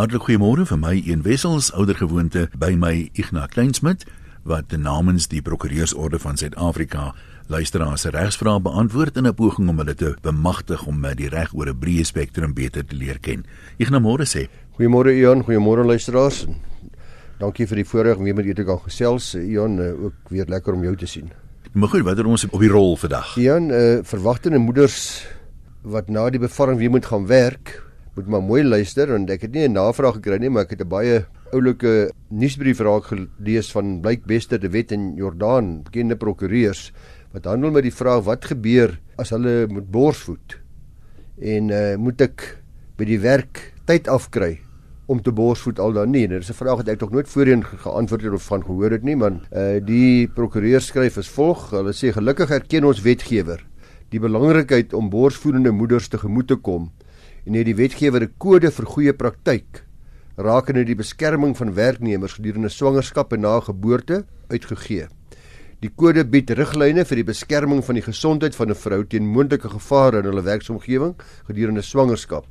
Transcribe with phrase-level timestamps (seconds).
[0.00, 4.06] Hartlik goeiemôre vir my een wessels oudergewoonte by my Ignas Kleinsmid
[4.48, 7.10] wat namens die Prokureursorde van Suid-Afrika
[7.52, 11.52] luisteraars se regsvrae beantwoord in 'n poging om hulle te bemagtig om met die reg
[11.52, 13.44] oor 'n breë spektrum beter te leer ken.
[13.76, 14.48] Ignas môre sê.
[14.78, 16.46] Goeiemôre Ian, goeiemôre luisteraars.
[17.38, 19.34] Dankie vir die voorreg om weer met julle te kan gesels.
[19.34, 21.30] Ian, eh, ook weer lekker om jou te sien.
[21.72, 23.36] Maar goed, wat het ons op die rol vandag?
[23.36, 25.26] Ian, uh, verwagtende moeders
[25.82, 29.52] wat na die bevalling weer moet gaan werk, moet maar mooi luister want ek het
[29.54, 34.00] nie 'n navraag gekry nie, maar ek het 'n baie oulike nuusbrief raak gelees van
[34.00, 36.92] Blyk Bester de Wet in Jordaan, bekende prokureurs
[37.32, 40.58] wat handel met die vraag wat gebeur as hulle moet borsvoed
[41.40, 42.58] en uh, moet ek
[42.96, 44.58] by die werk tyd afkry
[45.10, 46.26] om te borsvoed al dan nie.
[46.28, 49.02] Dit is 'n vraag wat ek tog nooit voorheen geantwoord het of van gehoor het
[49.02, 49.40] nie, man.
[49.50, 53.64] Uh die prokureur skryf as volg: Hulle sê gelukkig erken ons wetgewer
[54.10, 56.90] die belangrikheid om borsvoedende moeders tegemoet te kom
[57.50, 59.82] en het die wetgewer 'n kode vir goeie praktyk
[60.36, 65.08] rakende die beskerming van werknemers gedurende swangerskap en na geboorte uitgegee.
[65.80, 69.68] Die kode bied riglyne vir die beskerming van die gesondheid van 'n vrou teen moontlike
[69.68, 71.14] gevare in hulle werksomgewing
[71.48, 72.46] gedurende swangerskap,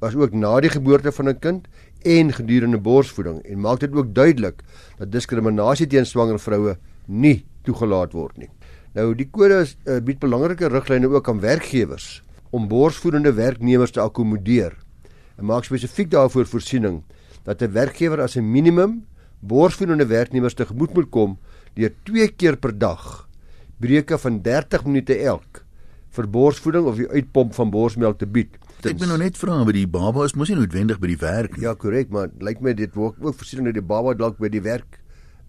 [0.00, 1.66] asook na die geboorte van 'n kind
[2.04, 4.62] en gedurende borsvoeding en maak dit ook duidelik
[4.98, 8.50] dat diskriminasie teen swanger vroue nie toegelaat word nie.
[8.94, 12.22] Nou die kode uh, bied belangrike riglyne ook aan werkgewers
[12.54, 14.76] om borsvoedende werknemers te akkommodeer
[15.34, 17.02] en maak spesifiek daarvoor voorsiening
[17.42, 19.04] dat 'n werkgewer as 'n minimum
[19.40, 21.38] borsvoedende werknemers tegemoet moet kom
[21.74, 23.28] deur twee keer per dag
[23.80, 25.64] breuke van 30 minute elk
[26.14, 28.58] vir borsvoeding of die uitpomp van borsmelk te bied.
[28.84, 31.56] Ek ben nou net vra oor die baba is mos nie noodwendig by die werk
[31.56, 31.64] nie.
[31.64, 34.62] Ja, korrek, maar lyk my dit word ook voorsien dat die baba dalk by die
[34.62, 35.00] werk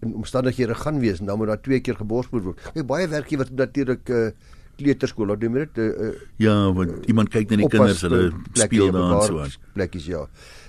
[0.02, 2.64] in omstandighede gaan wees en dan moet daar twee keer geborsvoed word.
[2.72, 4.30] Kyk, baie werkgewers natuurlik uh,
[4.76, 5.80] kleuterskool, wat doen dit?
[5.82, 9.54] Uh, ja, want uh, iemand kyk na die kinders, hulle speel daar en so aan.
[9.76, 10.26] Plekkies ja.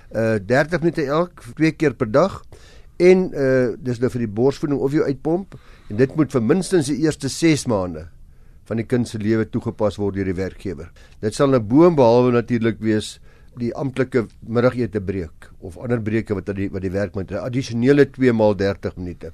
[0.08, 2.42] Uh 30 minute elk, twee keer per dag
[2.96, 6.88] en uh dis nou vir die borsvoeding of jou uitpomp en dit moet vir minstens
[6.88, 8.08] die eerste 6 maande
[8.68, 10.90] van die kind se lewe toegepas word deur die werkgewer.
[11.20, 13.18] Dit sal 'n nou boom behalwe natuurlik wees
[13.58, 18.32] die amptelike middagete breek of ander breuke wat die wat die werk moet addisionele 2
[18.32, 19.32] maal 30 minute.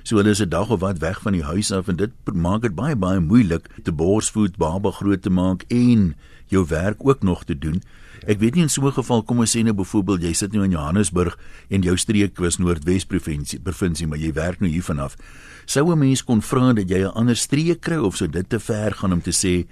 [0.04, 2.62] So hulle is 'n dag of wat weg van die huis af en dit maak
[2.62, 6.16] dit baie baie moeilik te borsvoed, baba groot te maak en
[6.48, 7.84] jou werk ook nog te doen.
[8.30, 10.64] Ek weet nie in so 'n geval kom ons sê nou byvoorbeeld jy sit nou
[10.64, 11.38] in Johannesburg
[11.70, 15.16] en jou streek was Noordwes provinsie, provinsie maar jy werk nou hier vanaf.
[15.66, 18.60] Sou 'n mens kon vra dat jy 'n ander streek kry of sou dit te
[18.60, 19.66] ver gaan om te sê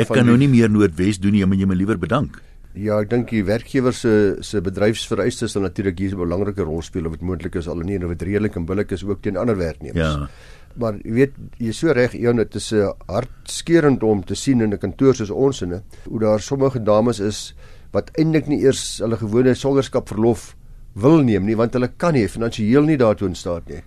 [0.00, 2.42] Ek kan nou nie meer Noordwes doen nie, maar jy moet liewer bedank.
[2.78, 4.12] Ja, ek dink die werkgewer se
[4.46, 7.98] se bedryfsvereistes sal natuurlik hier 'n belangrike rol speel of dit moontlik is al nie
[7.98, 9.98] of dit redelik en billik is ook teen ander werknemers.
[9.98, 10.28] Ja.
[10.76, 14.60] Maar jy weet, jy so reg, Ian, dit is 'n uh, hartskeurend om te sien
[14.60, 17.54] in 'n kantoor soos ons inne hoe daar sommige dames is
[17.92, 20.54] wat eintlik nie eers hulle gewone swangerskapverlof
[20.94, 23.82] wil neem nie want hulle kan nie finansiëel nie daartoe in staat nie.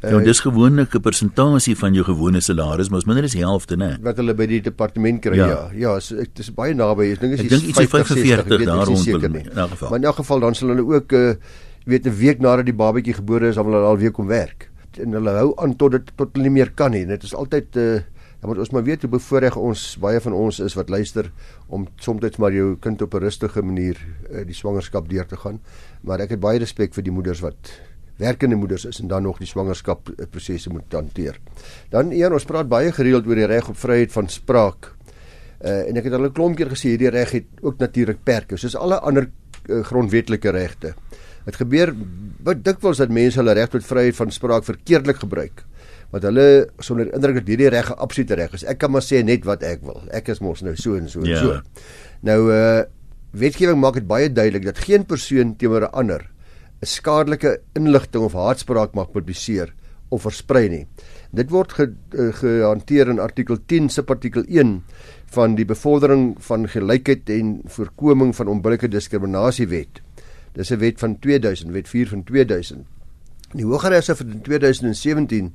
[0.00, 3.44] Ja, uh, dis gewoonlik 'n persentasie van jou gewone salaris, maar is minder as die
[3.44, 3.98] helfte, né?
[4.02, 5.46] Wat hulle by die departement kry, ja.
[5.46, 7.12] Ja, ja so, ek dis baie naby.
[7.12, 9.90] Ek dink is iets 45 daaroor in geval.
[9.90, 11.34] Maar in elk geval dan sal hulle ook uh
[11.84, 14.70] weet 'n week nadat die babatjie gebore is, dan wil hulle al weer kom werk.
[15.00, 17.06] En hulle hou aan tot dit tot hulle nie meer kan nie.
[17.06, 18.00] Dit is altyd uh
[18.40, 21.30] dan moet ons maar weet hoe bevoorreg ons baie van ons is wat luister
[21.68, 23.96] om soms maar jou kind op 'n rustige manier
[24.30, 25.60] uh, die swangerskap deur te gaan.
[26.00, 27.80] Maar ek het baie respek vir die moeders wat
[28.20, 31.38] werkende moeders is en dan nog die swangerskap prosesse moet hanteer.
[31.92, 34.92] Dan een ons praat baie gereeld oor die reg op vryheid van spraak.
[35.60, 38.56] Uh en ek het al 'n klomp keer gesê hierdie reg het ook natuurlik perke
[38.56, 39.28] soos alle ander
[39.68, 40.94] uh, grondwetlike regte.
[41.44, 41.94] Dit gebeur
[42.62, 45.64] dikwels dat mense hulle reg tot vryheid van spraak verkeerdelik gebruik
[46.10, 48.64] wat hulle sonder indruk dat hierdie reg 'n absolute reg is.
[48.64, 50.02] Ek kan maar sê net wat ek wil.
[50.10, 51.38] Ek is mos nou so en so en Ja.
[51.38, 51.60] so.
[52.22, 52.82] Nou uh
[53.32, 56.30] wetgewing maak dit baie duidelik dat geen persoon teenoor 'n ander
[56.80, 59.74] 'n skadelike inligting of haatspraak mag publiseer
[60.10, 60.86] of versprei nie.
[61.30, 64.80] Dit word ge, uh, gehanteer in artikel 10 subartikel 1
[65.34, 70.00] van die bevordering van gelykheid en voorkoming van onbillike diskriminasie wet.
[70.54, 72.86] Dis 'n wet van 2000, wet 4 van 2000.
[73.52, 75.54] Die Hooggeregshof het in 2017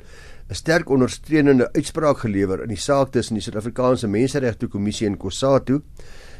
[0.49, 5.81] 'n sterk ondersteunende uitspraak gelewer in die saak tussen die Suid-Afrikaanse Menseregte Kommissie en COSATU.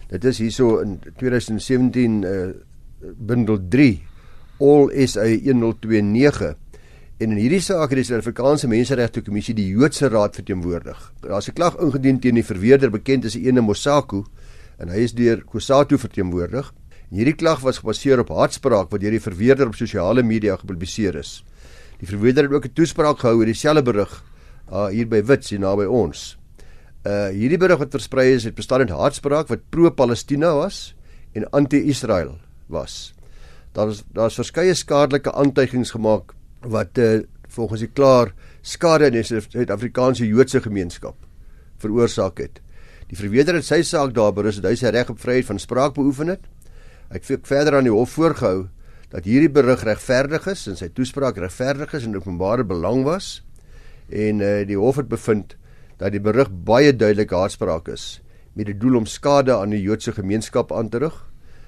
[0.08, 2.50] Dit is hierso in 2017 uh,
[3.18, 4.04] bundel 3
[4.60, 6.56] All SA 1029
[7.19, 11.00] en in hierdie saak het die Suid-Afrikaanse Menseregte Kommissie die Joodse Raad verteenwoordig.
[11.24, 14.24] Daar's 'n klag ingedien teen die verweerder bekend as ene Mosaku
[14.80, 16.74] en hy is deur COSATU verteenwoordig.
[17.12, 21.16] En hierdie klag was gebaseer op haatspraak wat deur die verweerder op sosiale media gepubliseer
[21.16, 21.44] is.
[22.00, 24.24] Die verweerder het ook 'n toespraak gehou oor dieselfde berig
[24.72, 26.38] uh, hier by Wits hier naby ons.
[27.06, 30.96] Uh hierdie berig wat versprei is, het bestaan uit haatspraak wat pro-Palestina was
[31.34, 32.38] en anti-Israel
[32.68, 33.14] was.
[33.75, 36.31] Daar is daar's verskeie skadelike aantuigings gemaak
[36.63, 38.31] wat uh, volgens die klaar
[38.66, 41.18] skade in die Suid-Afrikaanse Joodse gemeenskap
[41.83, 42.62] veroorsaak het.
[43.12, 45.94] Die verweerder het sy saak daar berus dat hy sy reg op vryheid van spraak
[45.98, 46.48] beoefen het.
[47.12, 48.69] Hy het verder aan die hof voorgehou
[49.12, 53.44] dat hierdie berig regverdig is en sy toespraak regverdig is en openbare belang was.
[54.10, 55.57] En uh, die hof het bevind
[56.00, 58.22] dat die berig baie duidelik haatspraak is
[58.56, 61.25] met die doel om skade aan die Joodse gemeenskap aan te rig.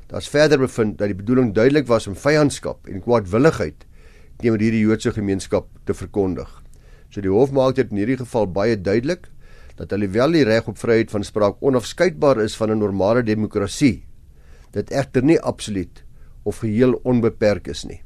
[0.08, 3.84] Daar's verder bevind dat die bedoeling duidelik was om vyandskap en kwaadwilligheid
[4.40, 6.48] teenoor hierdie Joodse gemeenskap te verkondig.
[7.12, 9.28] So die hof maak dit in hierdie geval baie duidelik
[9.78, 14.06] dat alhoewel die reg op vryheid van spraak onafskeidbaar is van 'n normale demokrasie,
[14.72, 16.04] dit egter nie absoluut
[16.44, 18.02] of geheel onbeperk is nie.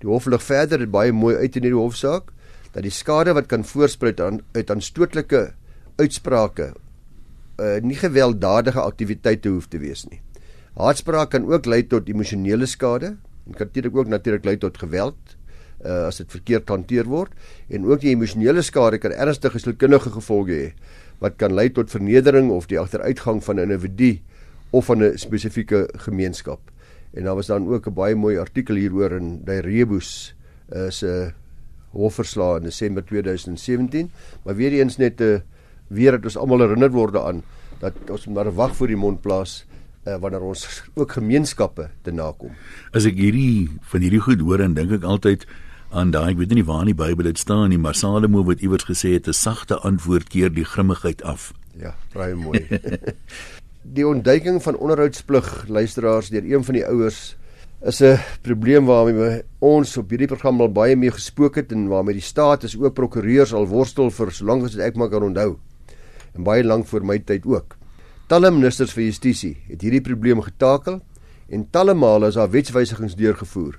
[0.00, 2.32] Die hof lig verder baie mooi uit in hierdie hofsaak
[2.72, 5.54] dat die skade wat kan voorspruit aan uit aanstootlike
[5.98, 6.74] uitsprake
[7.60, 10.20] uh, nie gewelddadige aktiwiteite hoef te wees nie.
[10.72, 13.16] Haatspraak kan ook lei tot emosionele skade.
[13.46, 15.36] En kan natuurlik ook natuurlik lei tot geweld
[15.84, 17.32] uh, as dit verkeerd hanteer word.
[17.68, 20.68] En ook die emosionele skade kan ernstige sielkundige gevolge hê
[21.22, 24.18] wat kan lei tot vernedering of die agteruitgang van 'n individu
[24.70, 26.60] of van 'n spesifieke gemeenskap.
[27.14, 30.34] En daar was dan ook 'n baie mooi artikel hieroor in die Rebus
[30.68, 31.30] is 'n uh,
[31.90, 34.10] hofverslag in Desember 2017,
[34.42, 35.40] maar weer eens net 'n uh,
[35.86, 37.42] weer dat ons almal herinner word daaraan
[37.78, 39.66] dat ons maar wag voor die mond plaas
[40.06, 42.54] uh, wanneer ons ook gemeenskappe te nakom.
[42.92, 45.46] As ek hierdie van hierdie goed hoor en dink ek altyd
[45.92, 48.64] aan daai ek weet nie waar in die Bybel dit staan nie, maar Salomo wat
[48.64, 51.52] iewers gesê het 'n sagte antwoord keer die grimmigheid af.
[51.76, 52.66] Ja, baie mooi.
[53.96, 57.36] die ontduiking van onderhoudsplig luisteraars deur een van die ouers
[57.82, 62.14] is 'n probleem waarmee ons op hierdie program al baie mee gespook het en waarmee
[62.14, 65.58] die staat is ook prokureurs al worstel vir solank as ek maar kan onthou.
[66.34, 67.76] En baie lank voor my tyd ook.
[68.30, 71.00] Talle ministers vir justisie het hierdie probleem getakel
[71.52, 73.78] en talle male is daar wetswysigings deurgevoer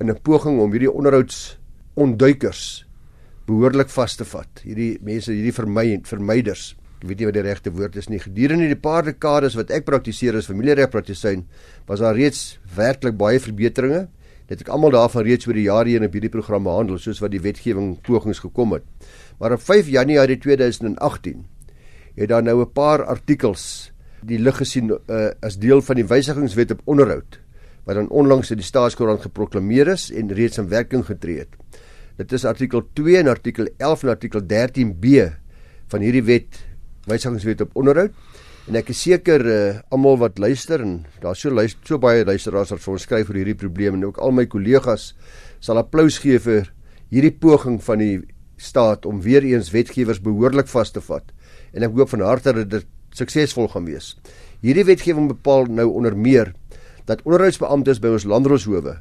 [0.00, 1.58] in 'n poging om hierdie onderhouds
[1.96, 2.84] ontduikers
[3.46, 4.60] behoorlik vas te vat.
[4.62, 6.76] Hierdie mense, hierdie vermy vermyders.
[7.00, 8.18] Ek weet nie wat die regte woord is nie.
[8.18, 11.46] Gedurende die paar dekades wat ek praktiseer as familieregpraktisyn,
[11.86, 14.08] was daar reeds werklik baie verbeteringe.
[14.48, 17.30] Dit ek almal daarvan reeds oor die jare heen op hierdie program behandel soos wat
[17.30, 18.84] die wetgewing pogings gekom het.
[19.40, 21.44] Maar op 5 Januarie 2018
[22.18, 23.92] het daar nou 'n paar artikels
[24.22, 27.38] die lig gesien uh, as deel van die wysigingswet op onderhoud
[27.84, 31.54] wat dan onlangs in die staatskoerant geproklaameer is en reeds in werking getree het.
[32.16, 35.32] Dit is artikel 2 en artikel 11 en artikel 13B
[35.88, 36.58] van hierdie wet
[37.08, 38.12] wysigingswet op onderhoud
[38.68, 42.74] en ek is seker uh, almal wat luister en daar's so luister so baie luisteraars
[42.74, 45.14] wat vir ons skryf oor hierdie probleem en ook al my kollegas
[45.64, 46.68] sal applous gee vir
[47.08, 48.18] hierdie poging van die
[48.60, 51.32] staat om weer eens wetgewers behoorlik vas te vat
[51.72, 54.16] en ek hoop van harte dat dit suksesvol gaan wees.
[54.60, 56.54] Hierdie wetgewing bepaal nou onder meer
[57.06, 58.98] dat onderhoudsbeamptes by ons landdroshowe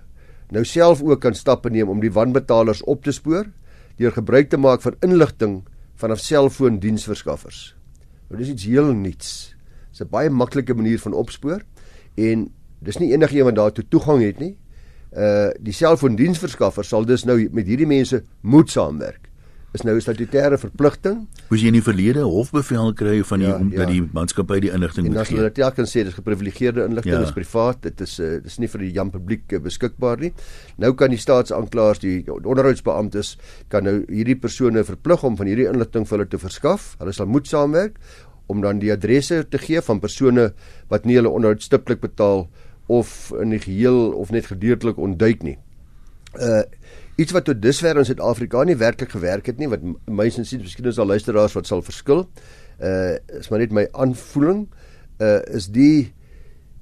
[0.51, 3.49] nou self ook kan stappe neem om die wanbetalers op te spoor
[3.97, 5.63] deur gebruik te maak van inligting
[5.97, 7.73] vanaf selfoondiensverskaffers.
[8.29, 9.55] Nou dis iets heel nuuts.
[9.91, 11.61] Dis 'n baie maklike manier van opspoor
[12.15, 14.57] en dis nie enigiemand wat daartoe toegang het nie.
[15.11, 19.29] Uh die selfoondiensverskaffer sal dus nou met hierdie mense moet saamwerk.
[19.73, 21.27] Is nou 'n statutêre verpligting.
[21.49, 23.77] Moes jy in die verlede hofbevel kry van die Ja, om ja.
[23.79, 25.49] dat die maatskappy die inligting En moet as hulle gee?
[25.49, 27.19] dit telkens sê dis geprivilegeerde inligting, Ja.
[27.19, 30.33] dis privaat, dit is uh, dis nie vir die jam publiek uh, beskikbaar nie.
[30.77, 33.37] Nou kan die staatsaanklaers, die onderhoudsbeamptes
[33.69, 36.95] kan nou hierdie persone verplig om van hierdie inligting vir hulle te verskaf.
[36.99, 37.95] Hulle sal moet saamwerk
[38.47, 40.53] om dan die adresse te gee van persone
[40.89, 42.47] wat nie hulle onderhoud stiptelik betaal
[42.87, 45.57] of in die geheel of net gedeeltelik ontduik nie.
[46.39, 46.63] Uh
[47.17, 50.85] iets wat tot dusver in Suid-Afrika nie werklik gewerk het nie wat mense sien miskien
[50.85, 52.27] is daar luisteraars wat sal verskil.
[52.77, 54.67] Uh is maar net my aanvoeling
[55.19, 56.13] uh is die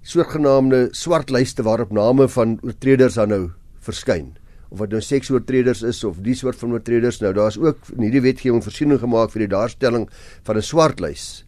[0.04, 3.44] sogenaamde swart lyste waarop name van oortreders dan nou
[3.86, 4.36] verskyn
[4.70, 8.26] of wat nou seksoortreders is of die soort van oortreders nou daar's ook in hierdie
[8.28, 10.10] wetgewing voorsiening gemaak vir die daarstelling
[10.44, 11.46] van 'n swart lys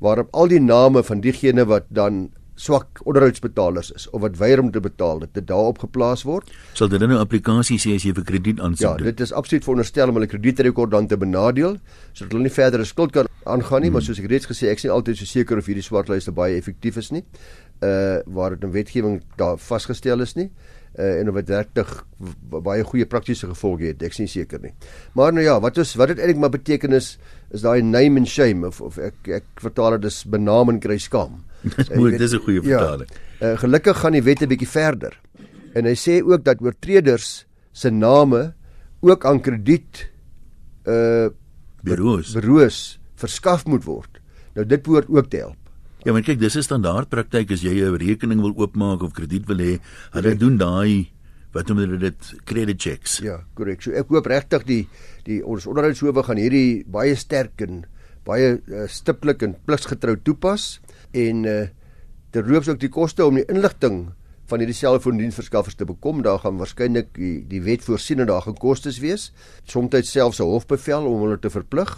[0.00, 4.70] waarop al die name van diegene wat dan swak onderhoudsbetalers is of wat weier om
[4.70, 6.50] te betaal dit dit daarop geplaas word.
[6.74, 8.98] Sal dit nou 'n applikasie sê as jy vir krediet aansoek?
[8.98, 11.78] Ja, dit is absoluut veronderstel om hulle kredietrekord dan te benadeel
[12.12, 13.92] sodat hulle nie verdere skuld kan aangaan nie, hmm.
[13.92, 16.96] maar soos ek reeds gesê, ek sien altyd so seker of hierdie swartlyste baie effektief
[16.96, 17.24] is nie.
[17.82, 20.50] Uh waar dit in wetgewing daar vasgestel is nie
[20.98, 21.90] uh, en of dit regtig
[22.54, 24.72] baie goeie praktiese gevolge het, ek is nie seker nie.
[25.18, 27.16] Maar nou ja, wat is wat dit eintlik maar beteken is
[27.54, 30.98] is daai name and shame of of ek ek vertaal dit as benaam en kry
[31.02, 31.42] skaam.
[31.64, 33.08] Dis mooi, dis 'n goeie ja, vertaling.
[33.40, 35.16] Ja, uh, gelukkig gaan die wet 'n bietjie verder.
[35.74, 38.54] En hy sê ook dat oortreders se name
[39.00, 40.10] ook aan krediet
[40.86, 41.28] uh
[41.84, 44.20] bureaus bureaus verskaf moet word.
[44.54, 45.58] Nou dit behoort ook te help.
[46.04, 49.46] Ja, maar kyk, dis 'n standaard praktyk as jy 'n rekening wil oopmaak of krediet
[49.46, 49.80] wil hê,
[50.12, 51.10] hulle doen daai
[51.52, 53.18] wat noem hulle dit credit checks.
[53.22, 53.82] Ja, korrek.
[53.82, 54.88] So ek hoop regtig die
[55.24, 57.84] die ons onderhoudshowe gaan hierdie baie sterk en
[58.24, 60.80] baie uh, stiptelik en pligsgetrou toepas
[61.14, 61.64] en uh
[62.34, 64.08] terloops ook die koste om die inligting
[64.50, 66.24] van hierdie selfoondiensverskaffers te bekom.
[66.26, 69.28] Daar gaan waarskynlik die, die wet voorsien dat daar gaan kostes wees.
[69.70, 71.92] Somstyds selfs 'n hofbevel om hulle te verplig,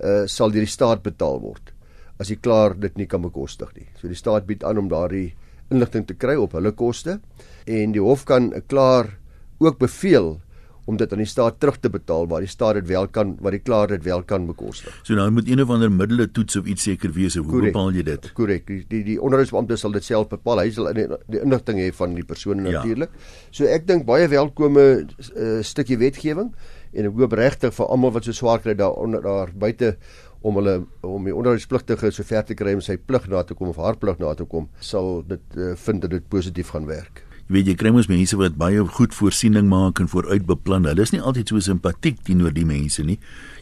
[0.00, 1.74] uh sal deur die staat betaal word
[2.18, 3.88] as jy klaar dit nie kan bekostig nie.
[3.98, 5.34] So die staat bied aan om daardie
[5.72, 7.18] inligting te kry op hulle koste
[7.66, 9.16] en die hof kan klaar
[9.58, 10.40] ook beveel
[10.84, 13.56] om dit aan die staat terug te betaal waar die staat dit wel kan waar
[13.56, 14.94] die klaar dit wel kan bekostig.
[15.02, 17.72] So nou moet een of ander middele toets of iets seker wees hoe Correct.
[17.72, 18.30] bepaal jy dit?
[18.36, 18.66] Korrek.
[18.68, 20.64] Die die, die onderhoudsbeampte sal dit self bepaal.
[20.64, 22.78] Hy sal die, die inligting hê van die persoon ja.
[22.78, 23.16] natuurlik.
[23.50, 26.52] So ek dink baie welkome uh, stukkie wetgewing
[26.94, 29.96] en ek hoop regtig vir almal wat so swaar kry daar onder daar buite
[30.44, 33.70] om hulle om die onderhoudspligtige so ver te kry om sy plig na te kom
[33.72, 37.24] of haar plig na te kom, sal dit uh, vind dat dit positief gaan werk.
[37.44, 40.86] Weet jy kry mos mense wat baie goed voorsiening maak en vooruitbeplan.
[40.88, 43.18] Hulle is nie altyd so simpatiek teenoor die mense nie.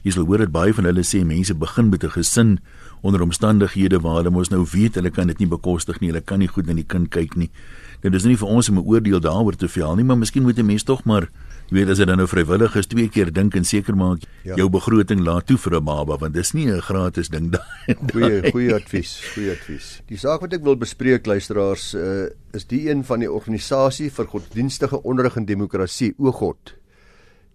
[0.06, 2.60] Jy sal hoor dat baie van hulle sê mense begin met 'n gesin
[3.02, 6.10] onder omstandighede waar hulle mos nou weet hulle kan dit nie bekostig nie.
[6.10, 7.50] Hulle kan nie goed na die kind kyk nie.
[8.02, 10.58] Nou dis nie vir ons om 'n oordeel daaroor te vel nie, maar miskien moet
[10.58, 11.28] 'n mens tog maar
[11.72, 14.58] Jy weet as jy dan nou vrywillig is twee keer dink en seker maak ja.
[14.60, 17.96] jou begroting laat toe vir 'n baba want dis nie 'n gratis ding daai.
[18.12, 20.02] Goeie goeie advies, goeie advies.
[20.04, 24.26] Die saak wat ek wil bespreek luisteraars uh, is die een van die organisasie vir
[24.28, 26.76] godsdienstige onderrig en demokrasie, o God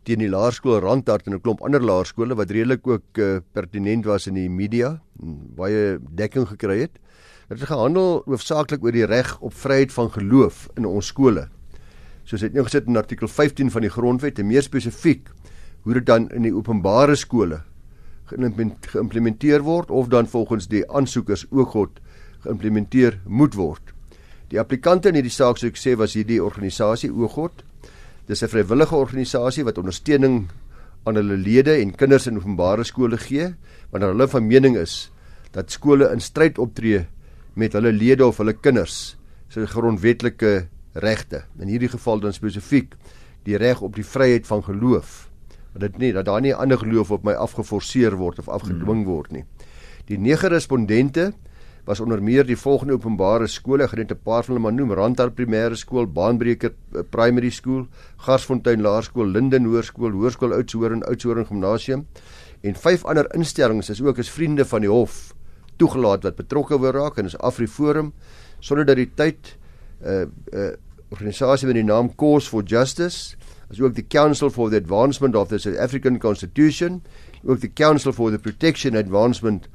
[0.02, 4.26] teen die laerskool Randhart en 'n klomp ander laerskole wat redelik ook uh, pertinent was
[4.26, 6.98] in die media en baie dekking gekry het.
[7.50, 11.50] Dit het gehandel hoofsaaklik oor die reg op vryheid van geloof in ons skole
[12.28, 15.30] soos dit ingesit in artikel 15 van die grondwet en meer spesifiek
[15.88, 17.62] hoe dit dan in die openbare skole
[18.28, 22.02] geïmplementeer word of dan volgens die aansoekers ook God
[22.44, 23.94] geïmplementeer moet word.
[24.52, 27.64] Die applikante in hierdie saak sou ek sê was hierdie organisasie Oogod.
[28.28, 30.50] Dis 'n vrywillige organisasie wat ondersteuning
[31.06, 33.56] aan hulle lede en kinders in openbare skole gee
[33.92, 35.12] wanneer hulle van mening is
[35.52, 37.06] dat skole in stryd optree
[37.56, 39.16] met hulle lede of hulle kinders
[39.50, 40.68] se grondwetlike
[41.04, 41.44] regte.
[41.60, 42.96] In hierdie geval dan spesifiek
[43.48, 45.30] die reg op die vryheid van geloof.
[45.74, 49.04] Dat dit nie dat daar nie 'n ander geloof op my afgeforceer word of afgedwing
[49.04, 49.14] hmm.
[49.14, 49.46] word nie.
[50.06, 51.34] Die nege respondente
[51.86, 55.36] was onder meer die volgende openbare skole, geneem 'n paar van hulle maar noem: Randhart
[55.36, 57.88] Primêre Skool, Baanbreker eh, Primary School,
[58.18, 62.06] Garsfontein Laerskool, Linden Hoërskool, Hoërskool Oudtshoorn, Oudtshoorn Gimnasium
[62.62, 65.34] en vyf ander instellings is ook as vriende van die hof
[65.78, 68.12] toegelaat wat betrokke word raak en is Afriforum
[68.60, 69.56] sonder dat die tyd
[70.02, 70.74] uh uh
[71.14, 73.38] organisasie met die naam Cause for Justice,
[73.72, 77.02] as ook die Council for the Advancement of the South African Constitution,
[77.44, 79.68] ook die Council for the Protection and Advancement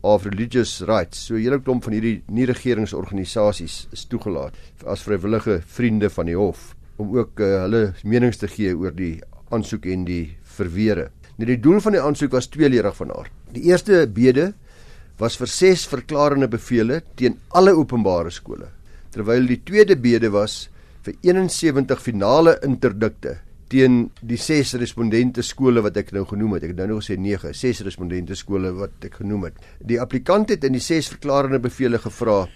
[0.00, 1.26] of Religious Rights.
[1.26, 4.54] So 'n hele klomp van hierdie nie-regeringsorganisasies is toegelaat
[4.86, 9.20] as vrywillige vriende van die hof om ook uh, hulle menings te gee oor die
[9.50, 11.10] aansoek en die verweere.
[11.38, 13.30] Nou die doel van die aansoek was tweeledig van aard.
[13.54, 14.52] Die eerste bede
[15.18, 18.68] was vir ses verklarende bevele teen alle openbare skole,
[19.10, 20.68] terwyl die tweede bede was
[21.08, 23.38] vir 71 finale interdikte
[23.68, 26.64] teen die 6 respondente skole wat ek nou genoem het.
[26.64, 29.58] Ek het nou nog gesê 9, 6 respondente skole wat ek genoem het.
[29.84, 32.46] Die applikant het in die 6 verklarende bevele gevra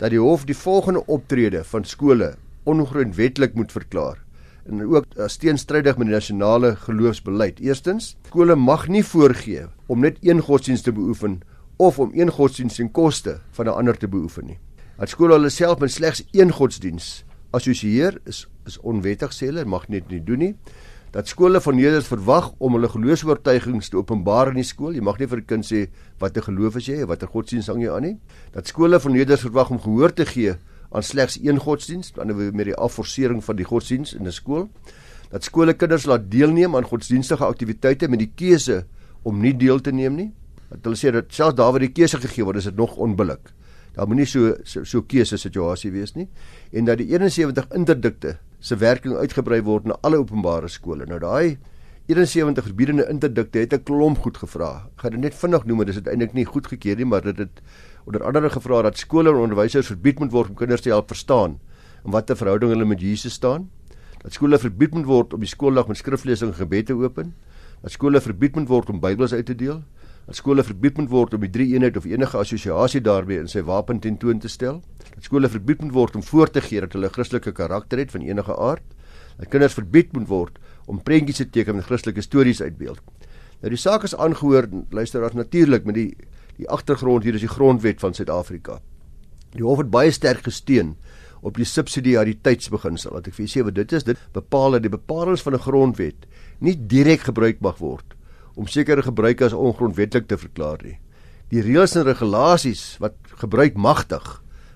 [0.00, 2.34] dat die hof die volgende optrede van skole
[2.68, 4.20] ongrondwetlik moet verklaar
[4.68, 7.60] en ook steenstrydig met die nasionale geloofsbeleid.
[7.64, 11.40] Eerstens, skole mag nie voorgee om net een godsdienst te beoefen
[11.80, 14.58] of om een godsdienst ten koste van 'n ander te beoefen nie.
[14.98, 19.88] Dat skole hulle self met slegs een godsdienst assosieer is is onwettig sê hulle mag
[19.88, 20.54] net nie doen nie.
[21.10, 24.94] dat skole van leerders verwag om hulle geloofsvertuigings te openbaar in die skool.
[24.94, 25.88] Jy mag nie vir 'n kind sê
[26.20, 28.16] watter geloof is jy of watter godsdienst hang jy aan nie.
[28.52, 30.54] Dat skole van leerders verwag om gehoor te gee
[30.92, 34.68] aan slegs een godsdienst, aan met die afforsering van die godsdienst in 'n skool.
[35.30, 38.84] Dat skole kinders laat deelneem aan godsdienstige aktiwiteite met die keuse
[39.22, 40.32] om nie deel te neem nie.
[40.68, 43.52] Dat hulle sê dat selfs daar waar die keuse gegee word, is dit nog onbillik.
[43.94, 46.28] Daar moenie so so, so keuse situasie wees nie.
[46.72, 51.06] En dat die 71 interdikte se werking uitgebrei word na alle openbare skole.
[51.08, 51.58] Nou daai
[52.10, 54.90] 71 verbiedende interdikte het 'n klomp goed gevra.
[54.96, 57.62] Ek gaan dit net vinnig noem, dit is uiteindelik nie goedgekeur nie, maar dit het
[58.04, 61.58] onder andere gevra dat skole en onderwysers verbied moet word om kinders te help verstaan
[62.04, 63.70] in watter verhouding hulle met Jesus staan.
[64.22, 67.34] Dat skole verbied moet word om die skooldag met skriflesing en gebed te open.
[67.82, 69.82] Dat skole verbied moet word om Bybels uit te deel
[70.30, 73.64] dat skole verbied moet word om die drie eenheid of enige assosiasie daarmee in sy
[73.66, 74.76] wapen tentoon te stel.
[75.16, 78.22] Dat skole verbied moet word om voor te gee dat hulle Christelike karakter het van
[78.22, 78.84] enige aard.
[79.40, 83.00] Dat kinders verbied moet word om prentjies te teken met Christelike stories uitbeeld.
[83.58, 86.12] Nou die saak is aangehoor, luister as natuurlik met die
[86.60, 88.78] die agtergrond hier is die grondwet van Suid-Afrika.
[89.56, 90.94] Die hof het baie sterk gesteun
[91.42, 93.16] op die subsidiariteitsbeginsel.
[93.16, 95.66] Wat ek vir julle sê wat dit is, dit bepaal dat die bepalinge van 'n
[95.66, 98.19] grondwet nie direk gebruik mag word
[98.60, 100.98] om sekere gebruike as ongrondwettig te verklaar nie.
[101.50, 104.26] Die reëls en regulasies wat gebruik magtig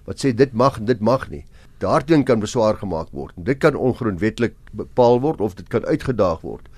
[0.08, 1.44] wat sê dit mag en dit mag nie.
[1.82, 3.36] Daarteen kan beswaar gemaak word.
[3.36, 6.68] Dit kan ongrondwettig bepaal word of dit kan uitgedaag word.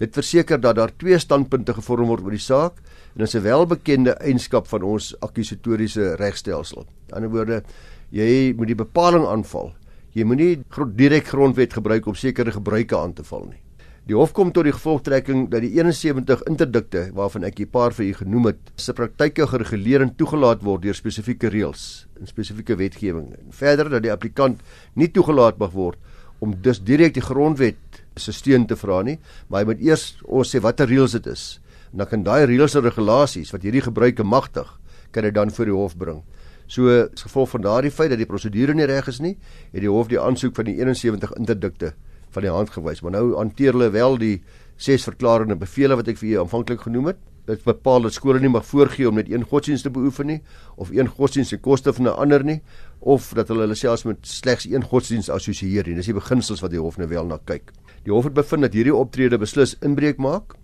[0.00, 2.80] Dit verseker dat daar twee standpunte gevorm word oor die saak
[3.14, 6.86] en dit is 'n welbekende eienskap van ons akkusatoriese regstelsel.
[7.08, 7.62] In ander woorde,
[8.10, 9.72] jy moet die bepaling aanval.
[10.12, 10.64] Jy moenie
[10.96, 13.65] direk grondwet gebruik om sekere gebruike aan te val nie.
[14.06, 18.06] Die hof kom tot die gevolgtrekking dat die 71 interdikte waarvan ek 'n paar vir
[18.06, 23.34] u genoem het, se praktyke gereguleer en toegelaat word deur spesifieke reëls en spesifieke wetgewing.
[23.34, 24.60] En verder dat die applikant
[24.94, 25.98] nie toegelaat mag word
[26.38, 27.76] om dus direk die grondwet
[28.16, 31.60] se steun te vra nie, maar hy moet eers ons sê watter reëls dit is.
[31.92, 34.78] En dan kan daai reëls en regulasies wat hierdie gebruike magtig,
[35.10, 36.22] kan dit dan voor die hof bring.
[36.68, 39.36] So as gevolg van daardie feit dat die prosedure nie reg is nie,
[39.72, 41.94] het die hof die aansoek van die 71 interdikte
[42.36, 43.02] van die hand gewys.
[43.04, 44.34] Maar nou hanteer hulle wel die
[44.76, 47.22] ses verklarende bevele wat ek vir julle aanvanklik genoem het.
[47.46, 50.40] Dit bepaal dat skole nie mag voorgee om net een godsdienst te beoefen nie
[50.76, 52.60] of een godsdienst se koste van 'n ander nie
[53.00, 55.94] of dat hulle hulle selfs met slegs een godsdienst assosieer nie.
[55.94, 57.72] Dis die beginsels wat die hof nou wel na kyk.
[58.04, 60.56] Die hof het bevind dat hierdie optrede beslis inbreuk maak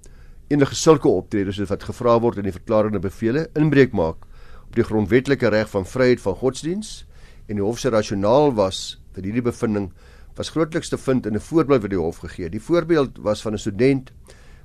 [0.53, 4.27] enige sulke optredes wat gevra word in die verklarende bevele inbreuk maak
[4.67, 7.07] op die grondwetlike reg van vryheid van godsdienst
[7.49, 9.91] en die hof se rasionaal was vir hierdie bevinding
[10.35, 12.53] was grootliks te vind in 'n voorbeeld wat die hof gegee het.
[12.53, 14.12] Die voorbeeld was van 'n student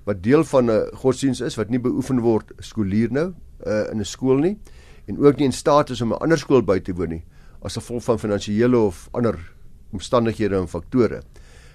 [0.04, 3.34] wat deel van 'n godsdiens is wat nie beoefen word skoolier nou
[3.66, 4.58] uh, in 'n skool nie
[5.06, 7.24] en ook nie in staat is om 'n ander skool by te woon nie
[7.62, 9.38] as gevolg van finansiële of ander
[9.92, 11.22] omstandighede en faktore.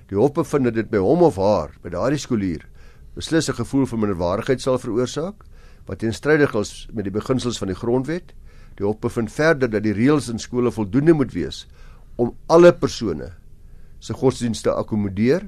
[0.06, 2.68] Die hof bevind dat dit by hom of haar, by daardie skoolier,
[3.14, 5.44] beslis 'n gevoel van minderwaardigheid sal veroorsaak
[5.86, 8.32] wat teenstrydig is met die beginsels van die grondwet.
[8.76, 11.66] Die hof bevind verder dat die reëls in skole voldoende moet wees
[12.16, 13.41] om alle persone
[14.02, 15.46] se godsdienste akkommodeer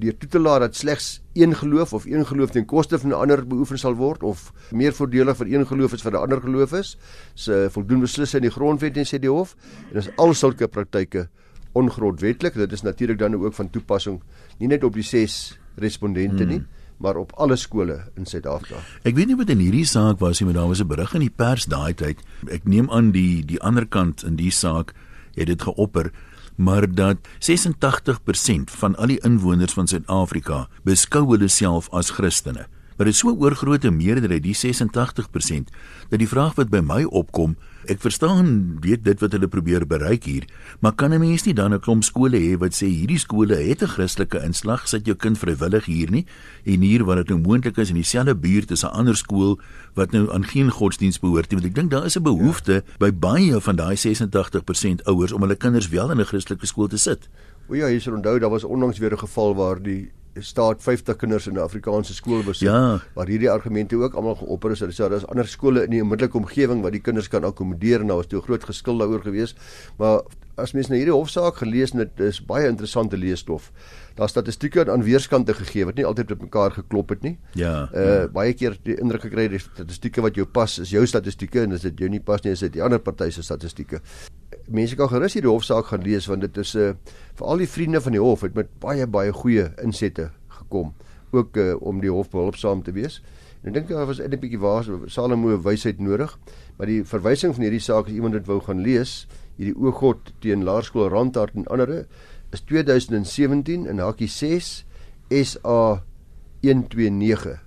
[0.00, 3.20] deur toe te laat dat slegs een geloof of een geloof ten koste van 'n
[3.20, 6.72] ander beoefen sal word of meer voordelig vir een geloof as vir 'n ander geloof
[6.72, 6.96] is
[7.34, 9.56] se voldoen beslis in die grondwet en sê die hof
[9.92, 11.28] en as al sulke praktyke
[11.72, 14.20] ongrondwetlik dit is natuurlik dan ook van toepassing
[14.58, 16.52] nie net op die 6 respondente hmm.
[16.52, 16.64] nie
[16.98, 18.80] maar op alle skole in Suid-Afrika.
[19.02, 21.20] Ek weet nie wat in hierdie saak was nie, maar daar was 'n berig in
[21.20, 22.22] die pers daai tyd.
[22.48, 24.94] Ek neem aan die die ander kant in die saak
[25.34, 26.12] het dit geopper
[26.56, 32.66] maar dat 86% van al die inwoners van Suid-Afrika beskou hulle self as Christene.
[32.96, 35.72] Maar dit is so oorgrootte meerderheid, die 86%,
[36.08, 37.56] dat die vraag wat by my opkom,
[37.92, 40.46] ek verstaan weet dit wat hulle probeer bereik hier,
[40.80, 43.82] maar kan 'n mens nie dan 'n klomp skole hê wat sê hierdie skole het
[43.82, 46.26] 'n Christelike inslag, sit jou kind vrywillig hier nie
[46.64, 49.60] en hier waar dit nou moontlik is in dieselfde buurt is 'n ander skool
[49.94, 52.82] wat nou aan geen godsdienst behoort nie, want ek dink daar is 'n behoefte ja.
[52.98, 56.98] by baie van daai 86% ouers om hulle kinders wel in 'n Christelike skool te
[56.98, 57.28] sit.
[57.68, 61.16] O ja, hier is onthou, daar was onlangs weer 'n geval waar die staat 50
[61.16, 63.00] kinders in 'n Afrikaanse skool besoek ja.
[63.14, 64.80] waar hierdie argumente ook almal geopper is.
[64.80, 68.00] Hulle sê daar is ander skole in die onmiddellike omgewing waar die kinders kan akkommodeer
[68.00, 69.54] en daar was toe groot geskil daaroor gewees.
[69.98, 70.22] Maar
[70.56, 73.70] as mens na hierdie hofsaak gelees het, is baie interessante leesstof.
[74.16, 77.36] Daar statistieke aan weerskante gegee wat nie altyd met mekaar geklop het nie.
[77.52, 77.88] Ja.
[77.92, 78.28] Uh ja.
[78.32, 81.84] baie keer die indruk gekry die statistieke wat jou pas is jou statistieke en as
[81.84, 84.00] dit jou nie pas nie is dit die ander party se statistieke
[84.66, 86.94] mense kan gerus hierdie hofsaak gaan lees want dit is 'n uh, eh,
[87.36, 90.94] vir al die vriende van die hof het met baie baie goeie insette gekom
[91.30, 93.22] ook uh, om die hof behulpsaam te wees.
[93.62, 96.38] En ek dink daar was 'n bietjie waar Salomo wysheid nodig,
[96.76, 100.32] maar die verwysing van hierdie saak as iemand dit wou gaan lees, hierdie o God
[100.44, 102.04] teen Laerskool Randhart en ander
[102.54, 104.84] is 2017 in hakkie 6
[105.30, 105.80] SA
[106.62, 107.58] 129.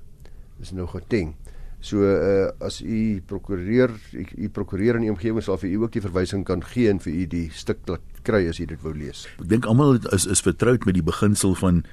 [0.60, 1.36] Dis nou geteng.
[1.80, 6.04] So uh as u prokureur u prokureur in die omgewing sal vir u ook die
[6.04, 7.86] verwysing kan gee en vir u die stuk
[8.28, 9.24] kry as u dit wou lees.
[9.40, 11.86] Ek dink almal is is vertroud met die beginsel van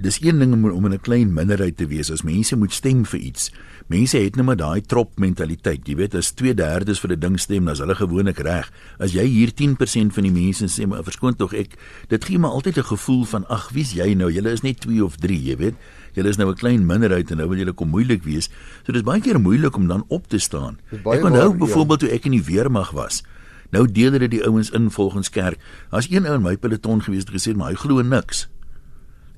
[0.00, 3.04] dis een ding om, om in 'n klein minderheid te wees as mense moet stem
[3.04, 3.52] vir iets.
[3.86, 5.86] Mense het net maar daai trop mentaliteit.
[5.86, 8.72] Jy weet as 2/3 vir 'n ding stem, dan is hulle gewoonlik reg.
[8.98, 11.76] As jy hier 10% van die mense sê maar verskoon tog ek,
[12.08, 14.32] dit gee my altyd 'n gevoel van ag, wie's jy nou?
[14.32, 15.74] Julle is net 2 of 3, jy weet.
[16.14, 18.48] Julle is nou 'n klein minderheid en nou wil julle kom moeilik wees.
[18.86, 20.78] So dis baie keer moeilik om dan op te staan.
[20.92, 22.06] Ek onthou byvoorbeeld ja.
[22.06, 23.22] toe ek in die weermag was.
[23.70, 25.58] Nou deel hulle die ouens in volgens kerk.
[25.90, 28.48] As een ou in my peloton gewees het gesê maar hy glo niks.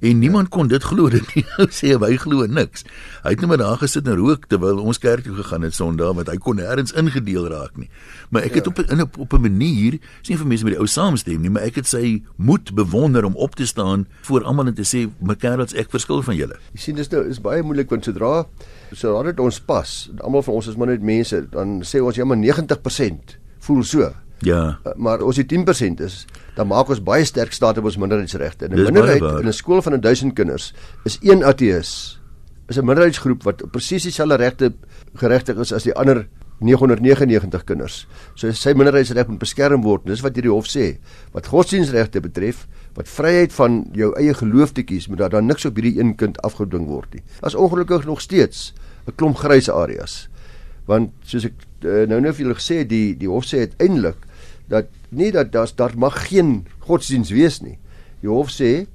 [0.00, 1.44] En niemand kon dit glo dit nie.
[1.56, 2.85] Hy sê hy glo niks.
[3.24, 6.12] Hy het net maar daar gesit en rook terwyl ons kerk toe gegaan het Sondag
[6.18, 7.88] want hy kon nêrens ingedeel raak nie.
[8.30, 8.72] Maar ek het ja.
[8.72, 11.62] op in op, op 'n manier, sien vir mense met die ou saamstem nie, maar
[11.62, 15.61] ek het sy moed bewonder om op te staan voor almal en te sê mekaar
[15.61, 16.59] ek verskil van julle.
[16.74, 18.46] Jy sien dis nou is baie moeilik want sodra
[18.92, 22.24] sodra dit ons pas, almal van ons is maar net mense, dan sê ons ja
[22.24, 24.12] maar 90% voel so.
[24.38, 24.79] Ja.
[24.85, 26.25] Uh, maar as dit 10% is,
[26.57, 28.68] dan maak ons baie sterk staat op ons minderheidsregte.
[28.68, 32.20] 'n Minderheid in 'n skool van 1000 kinders is een ateës.
[32.68, 34.72] Is 'n minderheidsgroep wat presies dieselfde regte
[35.14, 38.07] geregtig is as die ander 999 kinders.
[38.35, 40.07] So sy minderheidsreg moet beskerm word.
[40.09, 40.96] Dis wat hierdie hof sê.
[41.33, 45.68] Wat godsdienstregte betref, wat vryheid van jou eie geloof te kies, moet daar dan niks
[45.68, 47.22] op hierdie een kind afgedwing word nie.
[47.44, 48.72] As ongelukkig nog steeds
[49.07, 50.29] 'n klomp grys areas.
[50.87, 51.53] Want soos ek
[51.85, 54.25] uh, nou nou vir julle gesê het, die die hof sê uiteindelik
[54.68, 57.79] dat nie dat daar daar mag geen godsdiens wees nie.
[58.20, 58.87] Die hof sê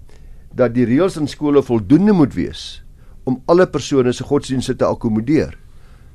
[0.55, 2.83] dat die reëls in skole voldoende moet wees
[3.23, 5.53] om alle persone se godsdienste te akkommodeer.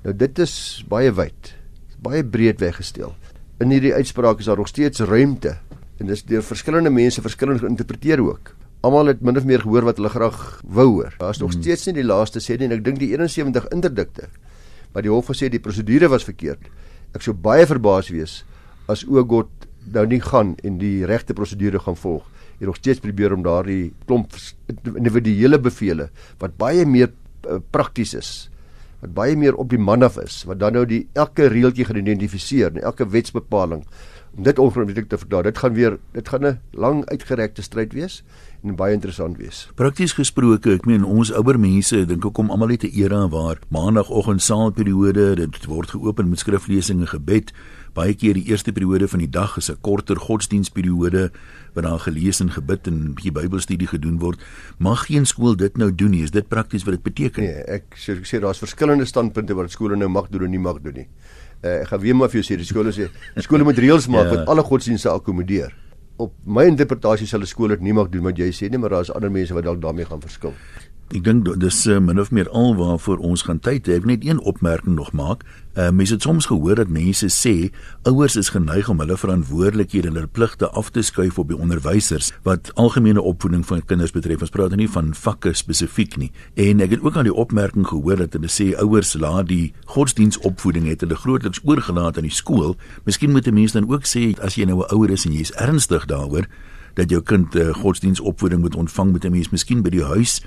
[0.04, 1.54] Nou dit is baie wyd.
[2.02, 3.14] Baie breed weggestel.
[3.62, 5.56] In hierdie uitspraak is daar nog steeds ruimte
[5.96, 8.52] en dis deur verskillende mense verskillend geïnterpreteer ook.
[8.84, 11.14] Almal het min of meer gehoor wat hulle graag wou hoor.
[11.18, 11.62] Daar is nog hmm.
[11.62, 14.28] steeds nie die laaste sê nie en ek dink die 71 interdikte.
[14.92, 16.68] Maar die hof gesê die prosedure was verkeerd.
[17.16, 18.42] Ek sou baie verbaas wees
[18.88, 22.26] as Ogot nou nie gaan en die regte prosedure gaan volg.
[22.58, 24.34] Hy nog steeds probeer om daardie klomp
[24.96, 26.08] individuele bevele
[26.40, 27.10] wat baie meer
[27.46, 28.30] uh, prakties is
[29.02, 32.00] wat baie meer op die man af is wat dan nou die elke reeltjie gaan
[32.00, 33.84] identifiseer en elke wetsbepaling
[34.36, 35.42] dit ongrondwettlik te verdaag.
[35.42, 38.24] Dit gaan weer dit gaan 'n lang uitgerekte stryd wees
[38.62, 39.70] en baie interessant wees.
[39.74, 43.58] Prakties gesproke, ek meen ons ouer mense dink ek kom almal uit 'n era waar
[43.68, 47.52] maandagooggend saalperiode, dit word geopen met skriflesing en gebed.
[47.94, 51.30] Baie keer die eerste periode van die dag is 'n korter godsdienstperiode
[51.72, 54.40] waar daar gelees en gebid en 'n bietjie Bybelstudie gedoen word.
[54.78, 56.22] Mag geen skool dit nou doen nie.
[56.22, 57.42] Is dit prakties wat dit beteken?
[57.42, 60.58] Nee, ek sê ek sê daar's verskillende standpunte wat skole nou mag doen en nie
[60.58, 61.08] mag doen nie.
[61.64, 63.08] Uh, ek gaan weer maar vir jou sê die skole sê
[63.42, 64.34] skole moet reëls maak ja.
[64.34, 65.72] wat alle godsdienste akkommodeer.
[66.20, 68.90] Op my interpretasie sal 'n skool dit nie mag doen wat jy sê nie, maar
[68.90, 70.52] daar is ander mense wat dalk daarmee gaan verskil.
[71.14, 73.94] Ek dink dis uh, min of meer al waarvoor ons gaan tyd hê.
[74.00, 75.44] Ek net een opmerking nog maak.
[75.78, 77.70] Uh, mense het soms gehoor dat mense sê
[78.10, 82.32] ouers is geneig om hulle verantwoordelikhede en hulle pligte af te skuif op die onderwysers
[82.48, 84.42] wat algemene opvoeding van kinders betref.
[84.42, 86.32] Ons praat nie van vakke spesifiek nie.
[86.58, 90.90] En ek het ook aan die opmerking gehoor dat hulle sê ouers laat die godsdienstopvoeding
[90.90, 92.74] het hulle grootliks oorgelaat aan die skool.
[93.06, 95.54] Miskien moet 'n mens dan ook sê as jy nou 'n ouer is en jy's
[95.54, 96.50] ernstig daaroor
[96.94, 100.42] dat jou kind uh, godsdienstopvoeding moet ontvang met 'n mens miskien by die huis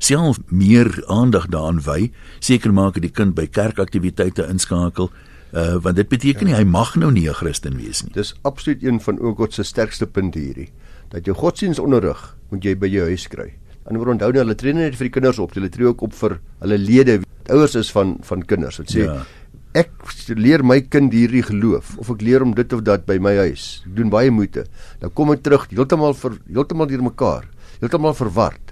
[0.00, 2.10] self meer aandag daaraan wy,
[2.40, 5.10] seker maak dat die kind by kerkaktiwiteite inskakel.
[5.50, 8.12] Uh want dit beteken nie hy mag nou nie 'n Christen wees nie.
[8.14, 10.70] Dis absoluut een van ook God se sterkste punte hierdie.
[11.10, 13.52] Dat jou godsdienstonderrig moet jy by jou huis kry.
[13.90, 16.14] En word onthou nou hulle tree net vir die kinders op, hulle tree ook op
[16.14, 18.76] vir hulle lede, ouers is van van kinders.
[18.76, 19.26] Dit sê ja.
[19.74, 19.90] ek
[20.28, 23.82] leer my kind hierdie geloof of ek leer om dit of dat by my huis.
[23.86, 24.66] Ek doen baie moeite.
[25.00, 27.44] Dan kom ek terug heeltemal vir heeltemal deur mekaar.
[27.80, 28.69] Heeltemal verward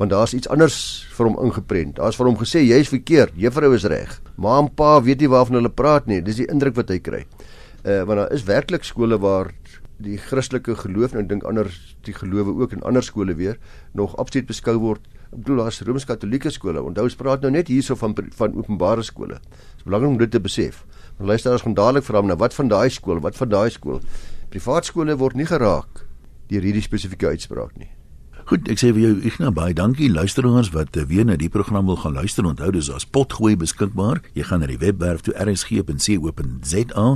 [0.00, 0.76] want daar's iets anders
[1.12, 1.98] vir hom ingeprent.
[1.98, 4.14] Daar's vir hom gesê jy's verkeerd, juffrou is reg.
[4.40, 6.22] Ma en pa weet nie waarvan hulle praat nie.
[6.24, 7.26] Dis die indruk wat hy kry.
[7.84, 9.52] Uh want daar is werklik skole waar
[10.00, 11.68] die Christelike geloof nou dink ander
[12.08, 13.60] die gelowe ook in ander skole weer
[13.92, 15.04] nog absoluut beskou word.
[15.30, 16.80] Ek bedoel daar's Rooms-Katolieke skole.
[16.80, 19.36] Onthou ons praat nou net hierso van van openbare skole.
[19.36, 20.84] Dit is belangrik om dit te besef.
[21.18, 23.20] Maar luisteraars gaan dadelik vra nou wat van daai skool?
[23.20, 24.00] Wat van daai skool?
[24.48, 26.06] Privaat skole word nie geraak
[26.48, 27.92] deur hierdie spesifieke uitspraak nie.
[28.48, 31.86] Goed, ek sê vir jou Ignas baie dankie luisteraars wat eh, weer na die program
[31.90, 32.46] wil gaan luister.
[32.48, 34.22] Onthou dis as potgooi beskikbaar.
[34.34, 37.06] Jy gaan na die webwerf toe rsg.co.za.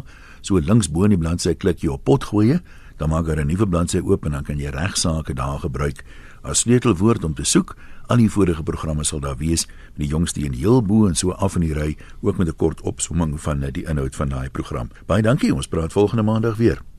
[0.44, 2.60] So links bo in die bladsy klik jy op potgooi,
[3.00, 6.04] dan maak daar 'n nuwe bladsy oop en dan kan jy regsaake daar gebruik
[6.42, 7.76] as sleutelwoord om te soek.
[8.06, 11.32] Al die vorige programme sal daar wees met die jongste een heel bo en so
[11.32, 14.50] af in die ry ook met 'n kort opsomming van eh, die inhoud van daai
[14.50, 14.90] program.
[15.06, 15.54] Baie dankie.
[15.54, 16.93] Ons praat volgende maandag weer.